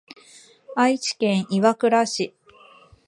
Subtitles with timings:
[0.75, 2.33] 愛知県岩倉市